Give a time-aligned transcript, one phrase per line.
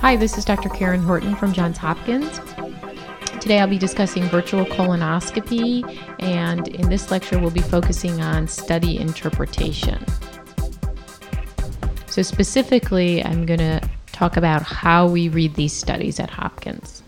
[0.00, 0.68] Hi, this is Dr.
[0.68, 2.40] Karen Horton from Johns Hopkins.
[3.40, 5.82] Today I'll be discussing virtual colonoscopy,
[6.20, 9.98] and in this lecture, we'll be focusing on study interpretation.
[12.06, 13.80] So, specifically, I'm going to
[14.12, 17.02] talk about how we read these studies at Hopkins.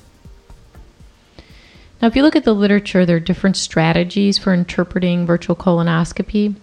[2.02, 6.57] Now, if you look at the literature, there are different strategies for interpreting virtual colonoscopy.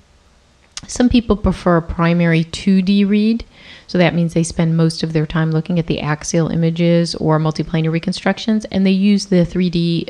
[0.87, 3.45] Some people prefer a primary 2D read,
[3.87, 7.39] so that means they spend most of their time looking at the axial images or
[7.39, 10.09] multiplanar reconstructions, and they use the 3D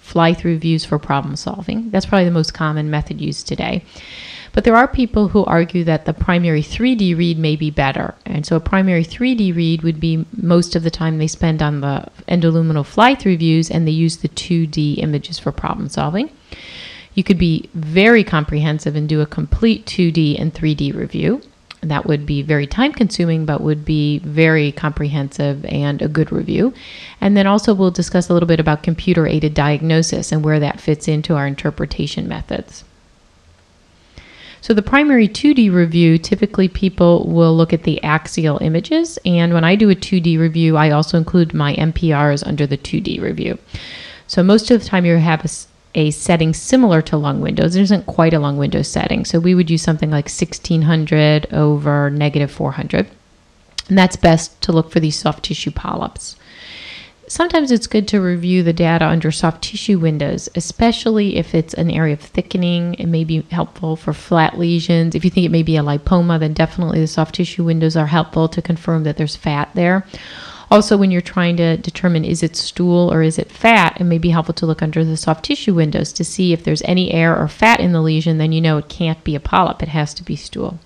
[0.00, 1.90] fly through views for problem solving.
[1.90, 3.84] That's probably the most common method used today.
[4.52, 8.14] But there are people who argue that the primary 3D read may be better.
[8.24, 11.82] And so a primary 3D read would be most of the time they spend on
[11.82, 16.30] the endoluminal fly through views and they use the 2D images for problem solving.
[17.16, 21.40] You could be very comprehensive and do a complete 2D and 3D review.
[21.80, 26.74] That would be very time consuming, but would be very comprehensive and a good review.
[27.20, 30.78] And then also, we'll discuss a little bit about computer aided diagnosis and where that
[30.78, 32.84] fits into our interpretation methods.
[34.60, 39.18] So, the primary 2D review, typically people will look at the axial images.
[39.24, 43.22] And when I do a 2D review, I also include my MPRs under the 2D
[43.22, 43.58] review.
[44.26, 45.48] So, most of the time, you have a
[45.96, 47.74] a setting similar to lung windows.
[47.74, 49.24] There isn't quite a lung window setting.
[49.24, 53.08] So we would use something like 1600 over negative 400.
[53.88, 56.36] And that's best to look for these soft tissue polyps.
[57.28, 61.90] Sometimes it's good to review the data under soft tissue windows, especially if it's an
[61.90, 62.94] area of thickening.
[62.94, 65.16] It may be helpful for flat lesions.
[65.16, 68.06] If you think it may be a lipoma, then definitely the soft tissue windows are
[68.06, 70.06] helpful to confirm that there's fat there.
[70.70, 74.18] Also, when you're trying to determine is it stool or is it fat, it may
[74.18, 77.36] be helpful to look under the soft tissue windows to see if there's any air
[77.36, 80.12] or fat in the lesion, then you know it can't be a polyp, it has
[80.14, 80.78] to be stool.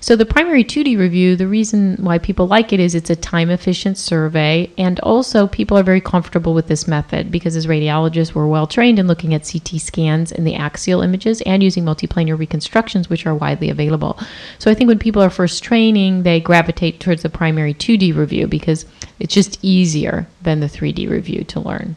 [0.00, 3.50] So, the primary 2D review, the reason why people like it is it's a time
[3.50, 8.46] efficient survey, and also people are very comfortable with this method because as radiologists, we're
[8.46, 13.10] well trained in looking at CT scans and the axial images and using multiplanar reconstructions,
[13.10, 14.18] which are widely available.
[14.60, 18.46] So, I think when people are first training, they gravitate towards the primary 2D review
[18.46, 18.86] because
[19.18, 21.96] it's just easier than the 3D review to learn.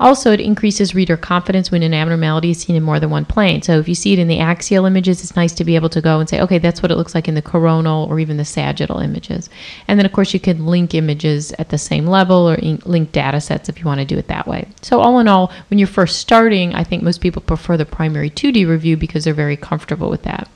[0.00, 3.62] Also, it increases reader confidence when an abnormality is seen in more than one plane.
[3.62, 6.00] So, if you see it in the axial images, it's nice to be able to
[6.00, 8.44] go and say, okay, that's what it looks like in the coronal or even the
[8.44, 9.48] sagittal images.
[9.88, 13.40] And then, of course, you can link images at the same level or link data
[13.40, 14.68] sets if you want to do it that way.
[14.82, 18.30] So, all in all, when you're first starting, I think most people prefer the primary
[18.30, 20.48] 2D review because they're very comfortable with that.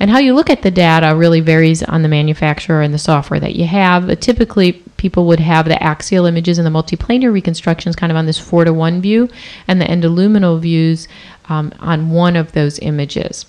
[0.00, 3.40] And how you look at the data really varies on the manufacturer and the software
[3.40, 4.06] that you have.
[4.06, 8.26] But typically, people would have the axial images and the multiplanar reconstructions kind of on
[8.26, 9.28] this four to one view,
[9.66, 11.08] and the endoluminal views
[11.48, 13.46] um, on one of those images.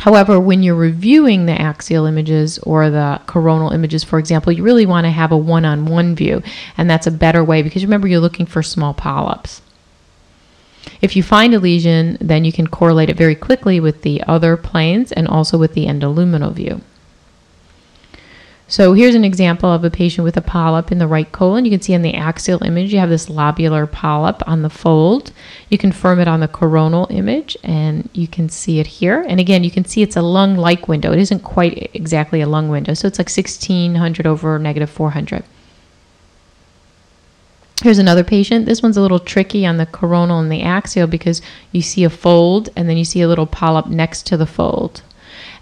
[0.00, 4.86] However, when you're reviewing the axial images or the coronal images, for example, you really
[4.86, 6.42] want to have a one on one view,
[6.78, 9.60] and that's a better way because remember, you're looking for small polyps.
[11.00, 14.56] If you find a lesion, then you can correlate it very quickly with the other
[14.56, 16.82] planes and also with the endoluminal view.
[18.70, 21.64] So here's an example of a patient with a polyp in the right colon.
[21.64, 25.32] You can see in the axial image, you have this lobular polyp on the fold.
[25.70, 29.26] You confirm it on the coronal image, and you can see it here.
[29.28, 31.10] And again, you can see it's a lung-like window.
[31.10, 35.42] It isn't quite exactly a lung window, so it's like 1600 over negative 400.
[37.82, 38.66] Here's another patient.
[38.66, 41.40] This one's a little tricky on the coronal and the axial because
[41.72, 45.02] you see a fold and then you see a little polyp next to the fold.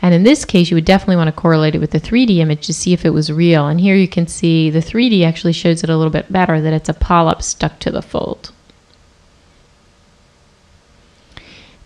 [0.02, 2.66] And in this case, you would definitely want to correlate it with the 3D image
[2.66, 3.68] to see if it was real.
[3.68, 6.72] And here you can see the 3D actually shows it a little bit better that
[6.72, 8.52] it's a polyp stuck to the fold.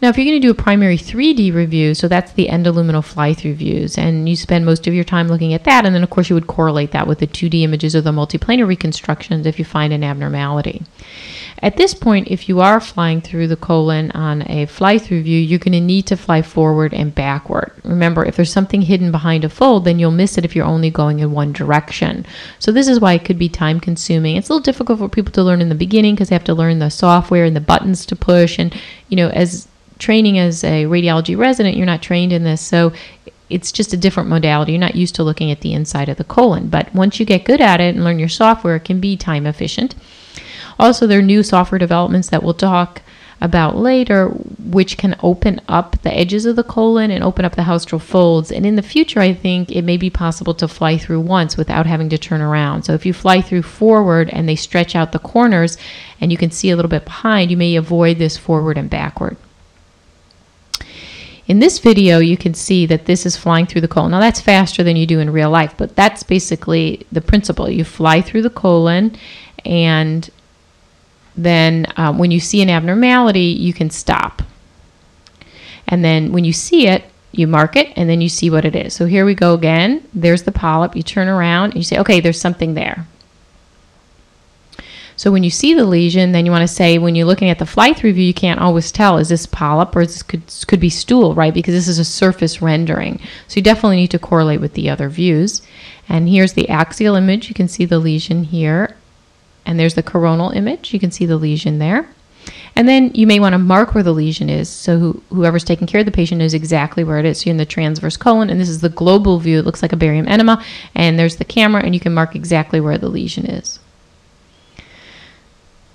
[0.03, 3.35] Now, if you're going to do a primary 3D review, so that's the endoluminal fly
[3.35, 6.11] through views, and you spend most of your time looking at that, and then of
[6.11, 9.65] course you would correlate that with the 2D images or the multiplanar reconstructions if you
[9.65, 10.83] find an abnormality.
[11.61, 15.39] At this point, if you are flying through the colon on a fly through view,
[15.39, 17.71] you're going to need to fly forward and backward.
[17.85, 20.91] Remember, if there's something hidden behind a fold, then you'll miss it if you're only
[20.91, 22.27] going in one direction.
[22.59, 24.35] So, this is why it could be time consuming.
[24.35, 26.55] It's a little difficult for people to learn in the beginning because they have to
[26.55, 28.59] learn the software and the buttons to push.
[28.59, 28.75] And,
[29.09, 29.69] you know, as
[30.03, 32.61] training as a radiology resident, you're not trained in this.
[32.61, 32.93] So,
[33.49, 34.73] it's just a different modality.
[34.73, 36.69] You're not used to looking at the inside of the colon.
[36.69, 39.47] But once you get good at it and learn your software, it can be time
[39.47, 39.95] efficient.
[40.79, 43.03] Also, there are new software developments that we'll talk
[43.43, 47.63] about later, which can open up the edges of the colon and open up the
[47.63, 48.53] haustral folds.
[48.53, 51.85] And in the future, I think it may be possible to fly through once without
[51.85, 52.85] having to turn around.
[52.85, 55.77] So if you fly through forward and they stretch out the corners
[56.21, 59.37] and you can see a little bit behind, you may avoid this forward and backward.
[61.49, 64.13] In this video, you can see that this is flying through the colon.
[64.13, 67.69] Now, that's faster than you do in real life, but that's basically the principle.
[67.69, 69.17] You fly through the colon,
[69.65, 70.31] and
[71.37, 74.43] then um, when you see an abnormality, you can stop.
[75.89, 78.77] And then when you see it, you mark it and then you see what it
[78.77, 78.95] is.
[78.95, 80.07] So here we go again.
[80.13, 80.95] There's the polyp.
[80.95, 83.07] You turn around and you say, okay, there's something there.
[85.23, 87.61] So when you see the lesion, then you want to say when you're looking at
[87.61, 90.91] the fly-through view, you can't always tell is this polyp or this could could be
[90.91, 91.55] stool, right?
[91.55, 93.21] Because this is a surface rendering.
[93.47, 95.63] So you definitely need to correlate with the other views.
[96.09, 97.49] And here's the axial image.
[97.49, 98.97] You can see the lesion here.
[99.65, 100.93] And there's the coronal image.
[100.93, 102.09] You can see the lesion there.
[102.75, 105.87] And then you may want to mark where the lesion is so who, whoever's taking
[105.87, 107.39] care of the patient knows exactly where it is.
[107.39, 109.61] So you're in the transverse colon, and this is the global view.
[109.61, 110.65] It looks like a barium enema,
[110.97, 113.79] and there's the camera, and you can mark exactly where the lesion is.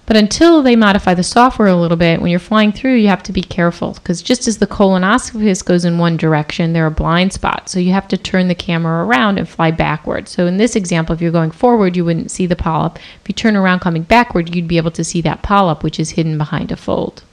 [0.07, 3.23] But until they modify the software a little bit, when you're flying through, you have
[3.23, 7.33] to be careful because just as the colonoscopist goes in one direction, there are blind
[7.33, 7.73] spots.
[7.73, 10.31] So you have to turn the camera around and fly backwards.
[10.31, 12.99] So in this example, if you're going forward, you wouldn't see the polyp.
[13.21, 16.11] If you turn around coming backward, you'd be able to see that polyp, which is
[16.11, 17.23] hidden behind a fold.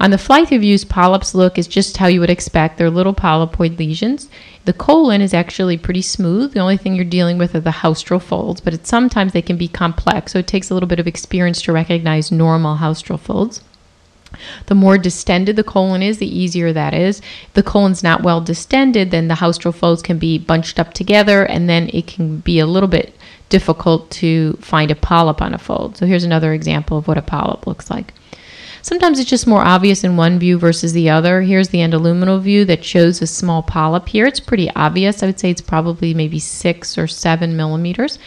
[0.00, 2.78] On the fly-through views, polyps look is just how you would expect.
[2.78, 4.28] They're little polypoid lesions.
[4.64, 6.52] The colon is actually pretty smooth.
[6.52, 9.66] The only thing you're dealing with are the haustral folds, but sometimes they can be
[9.66, 13.60] complex, so it takes a little bit of experience to recognize normal haustral folds.
[14.66, 17.20] The more distended the colon is, the easier that is.
[17.20, 21.44] If the colon's not well distended, then the haustral folds can be bunched up together,
[21.44, 23.16] and then it can be a little bit
[23.48, 25.96] difficult to find a polyp on a fold.
[25.96, 28.12] So here's another example of what a polyp looks like.
[28.88, 31.42] Sometimes it's just more obvious in one view versus the other.
[31.42, 34.24] Here's the endoluminal view that shows a small polyp here.
[34.24, 35.22] It's pretty obvious.
[35.22, 38.18] I would say it's probably maybe six or seven millimeters.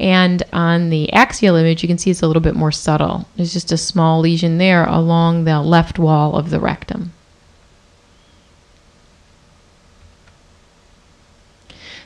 [0.00, 3.28] And on the axial image, you can see it's a little bit more subtle.
[3.36, 7.12] There's just a small lesion there along the left wall of the rectum.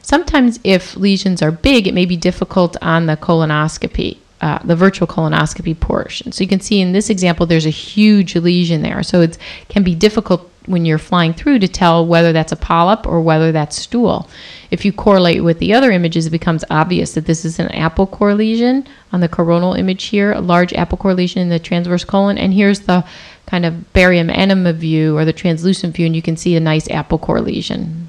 [0.02, 5.06] Sometimes, if lesions are big, it may be difficult on the colonoscopy uh, the virtual
[5.06, 6.32] colonoscopy portion.
[6.32, 9.02] So you can see in this example, there's a huge lesion there.
[9.02, 9.36] So it
[9.68, 13.50] can be difficult when you're flying through to tell whether that's a polyp or whether
[13.52, 14.28] that's stool.
[14.70, 18.06] If you correlate with the other images, it becomes obvious that this is an apple
[18.06, 22.04] core lesion on the coronal image here, a large apple core lesion in the transverse
[22.04, 23.04] colon, and here's the
[23.46, 26.88] kind of barium enema view or the translucent view, and you can see a nice
[26.88, 27.99] apple core lesion.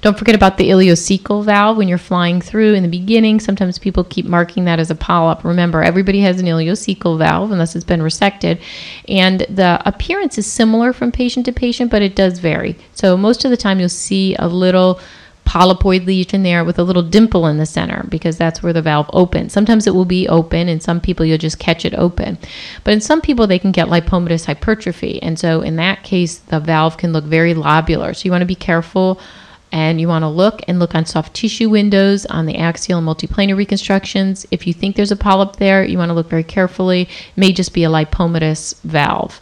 [0.00, 3.40] Don't forget about the ileocecal valve when you're flying through in the beginning.
[3.40, 5.44] Sometimes people keep marking that as a polyp.
[5.44, 8.60] Remember, everybody has an ileocecal valve unless it's been resected.
[9.08, 12.76] And the appearance is similar from patient to patient, but it does vary.
[12.92, 15.00] So most of the time you'll see a little
[15.46, 19.08] polypoid lesion there with a little dimple in the center because that's where the valve
[19.12, 19.52] opens.
[19.52, 22.38] Sometimes it will be open, and some people you'll just catch it open.
[22.82, 25.22] But in some people, they can get lipomatous hypertrophy.
[25.22, 28.16] And so in that case, the valve can look very lobular.
[28.16, 29.20] So you want to be careful
[29.74, 33.06] and you want to look and look on soft tissue windows on the axial and
[33.06, 34.46] multiplanar reconstructions.
[34.52, 37.02] If you think there's a polyp there, you want to look very carefully.
[37.02, 39.40] It may just be a lipomatous valve.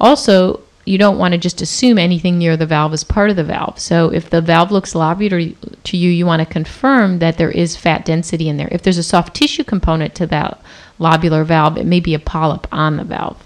[0.00, 3.42] Also, you don't want to just assume anything near the valve is part of the
[3.42, 3.80] valve.
[3.80, 5.52] So if the valve looks lobular
[5.82, 8.68] to you, you want to confirm that there is fat density in there.
[8.70, 10.62] If there's a soft tissue component to that
[11.00, 13.42] lobular valve, it may be a polyp on the valve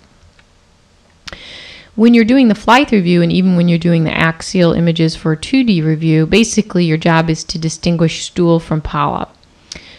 [1.97, 5.17] when you're doing the fly through view and even when you're doing the axial images
[5.17, 9.31] for a 2D review, basically your job is to distinguish stool from polyp.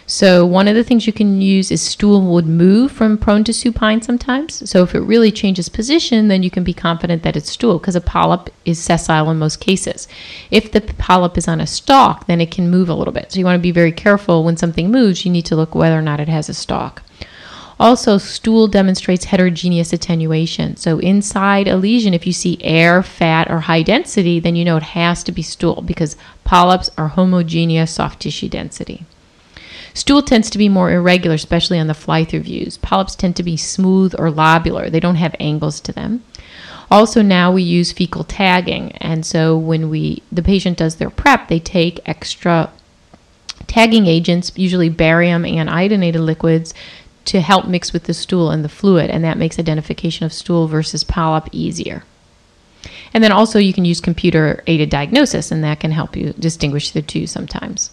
[0.06, 3.52] So one of the things you can use is stool would move from prone to
[3.52, 4.70] supine sometimes.
[4.70, 7.94] So if it really changes position, then you can be confident that it's stool because
[7.94, 10.08] a polyp is sessile in most cases.
[10.50, 13.32] If the polyp is on a stalk, then it can move a little bit.
[13.32, 15.98] So you want to be very careful when something moves, you need to look whether
[15.98, 17.02] or not it has a stalk.
[17.80, 20.76] Also, stool demonstrates heterogeneous attenuation.
[20.76, 24.76] So, inside a lesion, if you see air, fat, or high density, then you know
[24.76, 29.04] it has to be stool because polyps are homogeneous soft tissue density.
[29.94, 32.78] Stool tends to be more irregular, especially on the fly through views.
[32.78, 36.24] Polyps tend to be smooth or lobular, they don't have angles to them.
[36.90, 41.48] Also, now we use fecal tagging, and so when we the patient does their prep,
[41.48, 42.70] they take extra
[43.66, 46.72] tagging agents, usually barium and iodinated liquids,
[47.28, 50.66] to help mix with the stool and the fluid, and that makes identification of stool
[50.66, 52.02] versus polyp easier.
[53.12, 56.90] And then also you can use computer aided diagnosis, and that can help you distinguish
[56.90, 57.90] the two sometimes.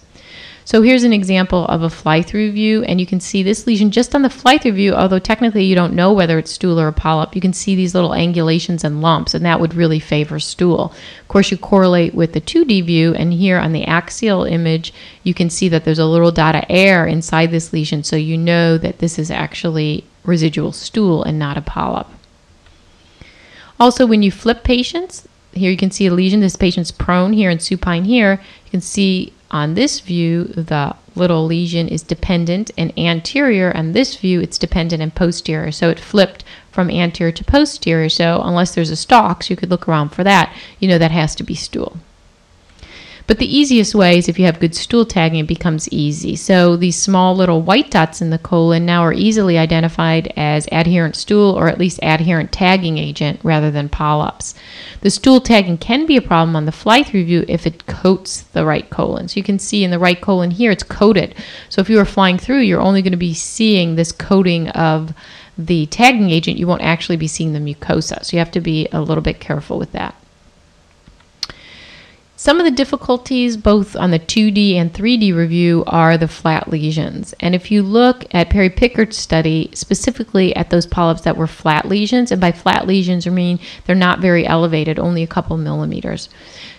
[0.68, 4.16] So here's an example of a fly-through view, and you can see this lesion just
[4.16, 7.36] on the fly-through view, although technically you don't know whether it's stool or a polyp.
[7.36, 10.92] You can see these little angulations and lumps, and that would really favor stool.
[11.22, 14.92] Of course, you correlate with the 2D view, and here on the axial image,
[15.24, 18.36] you can see that there's a little dot of air inside this lesion, so you
[18.36, 22.08] know that this is actually residual stool and not a polyp.
[23.80, 26.40] Also, when you flip patients, here you can see a lesion.
[26.40, 28.42] This patient's prone here and supine here.
[28.66, 33.76] You can see on this view, the little lesion is dependent and anterior.
[33.76, 35.72] On this view, it's dependent and posterior.
[35.72, 38.10] So it flipped from anterior to posterior.
[38.10, 41.12] So unless there's a stalk, so you could look around for that, you know that
[41.12, 41.98] has to be stool.
[43.28, 46.36] But the easiest way is if you have good stool tagging, it becomes easy.
[46.36, 51.16] So these small little white dots in the colon now are easily identified as adherent
[51.16, 54.54] stool or at least adherent tagging agent rather than polyps.
[55.02, 58.42] The stool tagging can be a problem on the fly through view if it coats
[58.42, 59.28] the right colon.
[59.28, 61.34] So you can see in the right colon here, it's coated.
[61.70, 65.14] So if you are flying through, you're only going to be seeing this coating of
[65.58, 66.60] the tagging agent.
[66.60, 68.24] You won't actually be seeing the mucosa.
[68.24, 70.16] So you have to be a little bit careful with that.
[72.46, 77.34] Some of the difficulties, both on the 2D and 3D review, are the flat lesions.
[77.40, 81.88] And if you look at Perry Pickhardt's study, specifically at those polyps that were flat
[81.88, 86.30] lesions, and by flat lesions, I mean they're not very elevated, only a couple millimeters.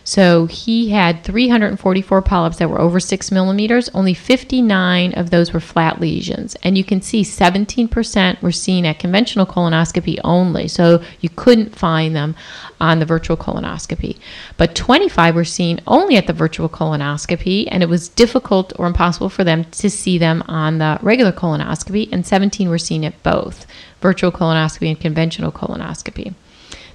[0.07, 3.89] So he had 344 polyps that were over six millimeters.
[3.89, 6.57] Only 59 of those were flat lesions.
[6.63, 10.69] And you can see 17% were seen at conventional colonoscopy only.
[10.69, 12.37] So you couldn't find them
[12.81, 14.17] on the virtual colonoscopy.
[14.57, 19.29] But 25 were seen only at the virtual colonoscopy, and it was difficult or impossible
[19.29, 22.09] for them to see them on the regular colonoscopy.
[22.13, 23.67] And 17 were seen at both
[24.01, 26.35] virtual colonoscopy and conventional colonoscopy.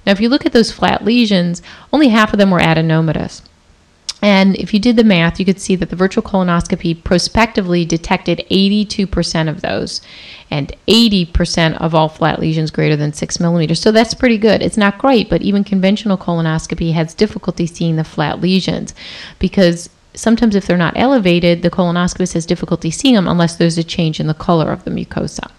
[0.06, 3.42] Now, if you look at those flat lesions, only half of them were adenomatous.
[4.24, 8.46] And if you did the math, you could see that the virtual colonoscopy prospectively detected
[8.52, 10.00] 82% of those
[10.48, 13.80] and 80% of all flat lesions greater than six millimeters.
[13.80, 14.62] So that's pretty good.
[14.62, 18.94] It's not great, but even conventional colonoscopy has difficulty seeing the flat lesions
[19.40, 23.84] because sometimes if they're not elevated, the colonoscopist has difficulty seeing them unless there's a
[23.84, 25.50] change in the color of the mucosa.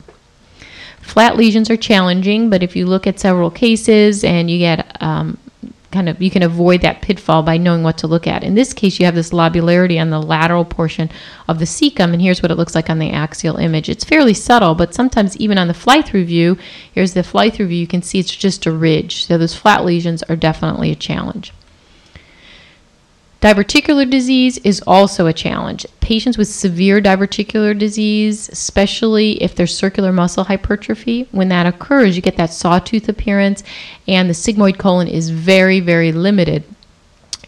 [1.03, 5.37] Flat lesions are challenging, but if you look at several cases and you get um,
[5.93, 8.43] kind of you can avoid that pitfall by knowing what to look at.
[8.43, 11.09] In this case, you have this lobularity on the lateral portion
[11.47, 13.89] of the cecum, and here's what it looks like on the axial image.
[13.89, 16.57] It's fairly subtle, but sometimes even on the fly-through view,
[16.91, 19.25] here's the fly-through view, you can see it's just a ridge.
[19.25, 21.53] So those flat lesions are definitely a challenge.
[23.43, 25.85] Diverticular disease is also a challenge.
[25.99, 32.21] Patients with severe diverticular disease, especially if there's circular muscle hypertrophy, when that occurs, you
[32.21, 33.61] get that sawtooth appearance,
[34.07, 36.63] and the sigmoid colon is very, very limited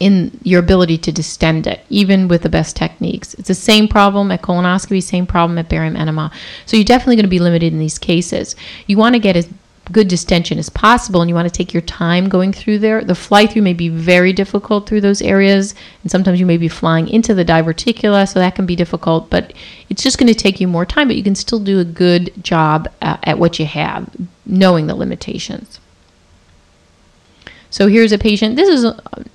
[0.02, 3.34] in your ability to distend it, even with the best techniques.
[3.36, 6.30] It's the same problem at colonoscopy, same problem at barium enema.
[6.66, 8.58] So you're definitely going to be limited in these cases.
[8.86, 9.48] You want to get as
[9.92, 13.04] good distension as possible and you want to take your time going through there.
[13.04, 16.68] The fly through may be very difficult through those areas, and sometimes you may be
[16.68, 19.54] flying into the diverticula, so that can be difficult, but
[19.90, 22.32] it's just going to take you more time, but you can still do a good
[22.44, 24.10] job uh, at what you have,
[24.46, 25.80] knowing the limitations.
[27.76, 28.56] So here's a patient.
[28.56, 28.90] This is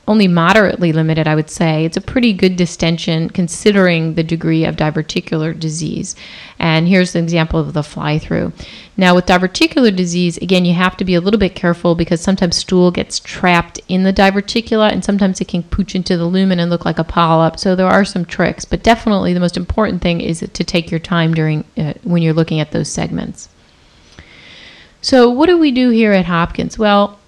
[0.09, 1.85] only moderately limited, I would say.
[1.85, 6.16] It's a pretty good distension considering the degree of diverticular disease.
[6.59, 8.54] And here's an example of the fly through.
[8.97, 12.56] Now, with diverticular disease, again, you have to be a little bit careful because sometimes
[12.56, 16.70] stool gets trapped in the diverticula and sometimes it can pooch into the lumen and
[16.70, 17.59] look like a polyp.
[17.59, 20.99] So there are some tricks, but definitely the most important thing is to take your
[20.99, 23.50] time during uh, when you're looking at those segments.
[25.02, 26.78] So, what do we do here at Hopkins?
[26.78, 27.20] Well,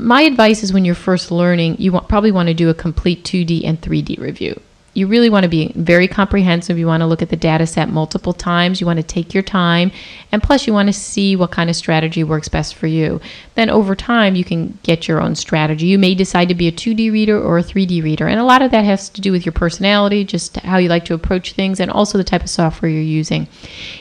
[0.00, 3.24] my advice is when you're first learning, you want, probably want to do a complete
[3.24, 4.60] 2D and 3D review
[4.92, 6.76] you really want to be very comprehensive.
[6.76, 8.80] You want to look at the data set multiple times.
[8.80, 9.92] You want to take your time.
[10.32, 13.20] And plus, you want to see what kind of strategy works best for you.
[13.54, 15.86] Then, over time, you can get your own strategy.
[15.86, 18.26] You may decide to be a 2D reader or a 3D reader.
[18.26, 21.04] And a lot of that has to do with your personality, just how you like
[21.04, 23.46] to approach things, and also the type of software you're using.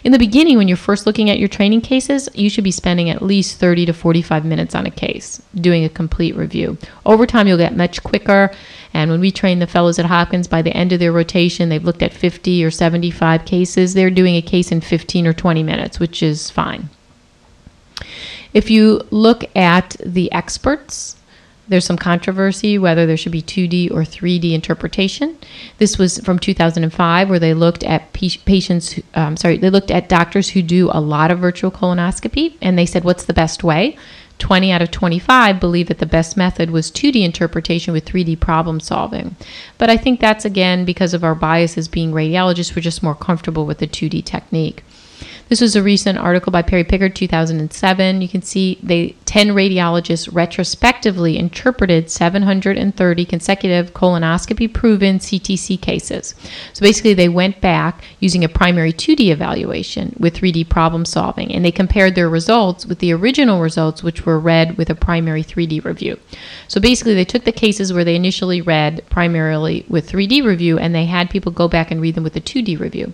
[0.03, 3.10] In the beginning, when you're first looking at your training cases, you should be spending
[3.12, 6.77] at least 30 to 45 minutes on a case, doing a complete review.
[7.05, 8.51] Over time, you'll get much quicker.
[8.93, 11.84] And when we train the fellows at Hopkins, by the end of their rotation, they've
[11.84, 13.93] looked at 50 or 75 cases.
[13.93, 16.89] They're doing a case in 15 or 20 minutes, which is fine.
[18.53, 21.15] If you look at the experts,
[21.67, 25.38] there's some controversy whether there should be 2D or 3D interpretation.
[25.77, 29.00] This was from 2005, where they looked at patients.
[29.13, 32.88] Um, sorry, they looked at doctors who do a lot of virtual colonoscopy, and they
[32.88, 33.96] said, "What's the best way?"
[34.39, 38.79] 20 out of 25 believe that the best method was 2D interpretation with 3D problem
[38.79, 39.36] solving.
[39.77, 43.65] But I think that's again because of our biases being radiologists, we're just more comfortable
[43.65, 44.84] with the 2D technique.
[45.50, 48.22] This was a recent article by Perry Pickhardt, 2007.
[48.22, 56.33] You can see they 10 radiologists retrospectively interpreted 730 consecutive colonoscopy proven CTC cases.
[56.74, 61.63] So basically, they went back using a primary 2D evaluation with 3D problem solving, and
[61.63, 65.86] they compared their results with the original results, which were read with a primary 3D
[65.86, 66.17] review.
[66.67, 70.95] So basically, they took the cases where they initially read primarily with 3D review, and
[70.95, 73.13] they had people go back and read them with a 2D review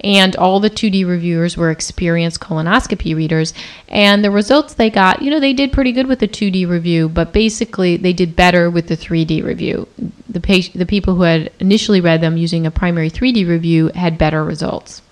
[0.00, 3.54] and all the 2D reviewers were experienced colonoscopy readers.
[3.88, 7.08] And the results they got, you know, they did pretty good with the 2D review,
[7.08, 9.88] but basically they did better with the 3D review.
[10.28, 14.18] The, patient, the people who had initially read them using a primary 3D review had
[14.18, 15.02] better results.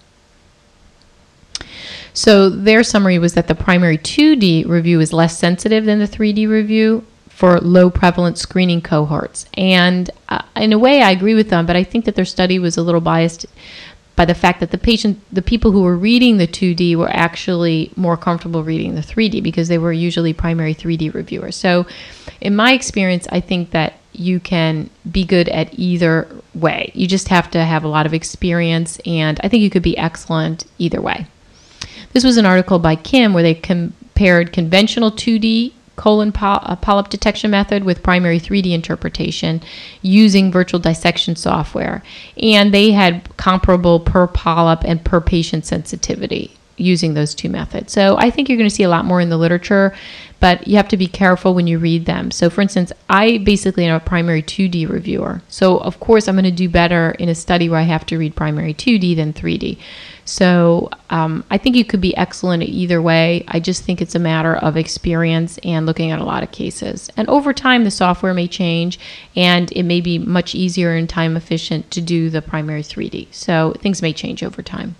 [2.12, 6.48] So their summary was that the primary 2D review is less sensitive than the 3D
[6.48, 9.46] review for low prevalence screening cohorts.
[9.54, 12.60] And uh, in a way, I agree with them, but I think that their study
[12.60, 13.46] was a little biased
[14.16, 17.90] by the fact that the patient, the people who were reading the 2D were actually
[17.96, 21.56] more comfortable reading the 3D because they were usually primary 3D reviewers.
[21.56, 21.86] So,
[22.40, 26.92] in my experience, I think that you can be good at either way.
[26.94, 29.98] You just have to have a lot of experience, and I think you could be
[29.98, 31.26] excellent either way.
[32.12, 37.50] This was an article by Kim where they compared conventional 2D colon uh, polyp detection
[37.50, 39.62] method with primary 3D interpretation
[40.02, 42.02] using virtual dissection software.
[42.36, 47.92] And they had comparable per polyp and per patient sensitivity using those two methods.
[47.92, 49.94] So I think you're going to see a lot more in the literature,
[50.40, 52.30] but you have to be careful when you read them.
[52.30, 55.42] So, for instance, I basically am a primary 2D reviewer.
[55.48, 58.18] So, of course, I'm going to do better in a study where I have to
[58.18, 59.78] read primary 2D than 3D.
[60.24, 63.44] So um, I think you could be excellent either way.
[63.48, 67.10] I just think it's a matter of experience and looking at a lot of cases.
[67.16, 68.98] And over time, the software may change
[69.36, 73.32] and it may be much easier and time efficient to do the primary 3D.
[73.32, 74.96] So things may change over time.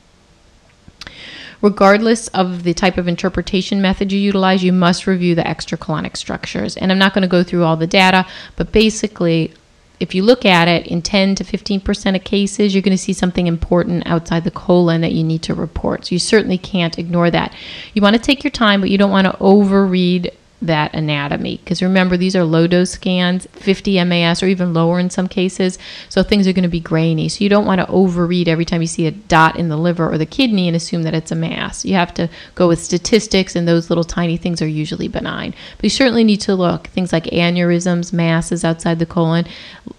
[1.63, 6.77] Regardless of the type of interpretation method you utilize, you must review the extracolonic structures.
[6.77, 8.27] And I'm not going to go through all the data,
[8.57, 9.55] but basically,
[10.01, 13.13] if you look at it in 10 to 15% of cases, you're going to see
[13.13, 16.07] something important outside the colon that you need to report.
[16.07, 17.55] So you certainly can't ignore that.
[17.95, 20.33] You want to take your time, but you don't want to overread
[20.67, 21.59] that anatomy.
[21.59, 25.79] Because remember, these are low dose scans, 50 MAS or even lower in some cases.
[26.09, 27.29] So things are going to be grainy.
[27.29, 30.11] So you don't want to overread every time you see a dot in the liver
[30.11, 31.85] or the kidney and assume that it's a mass.
[31.85, 35.55] You have to go with statistics, and those little tiny things are usually benign.
[35.77, 39.47] But you certainly need to look things like aneurysms, masses outside the colon.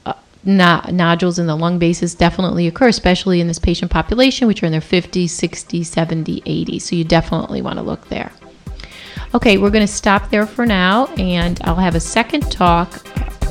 [0.06, 0.14] Uh,
[0.46, 4.72] nodules in the lung bases definitely occur, especially in this patient population, which are in
[4.72, 6.82] their 50s, 60s, 70s, 80s.
[6.84, 8.32] So you definitely want to look there.
[9.36, 13.04] Okay, we're going to stop there for now, and I'll have a second talk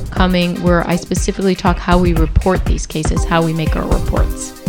[0.09, 4.64] coming where I specifically talk how we report these cases, how we make our reports.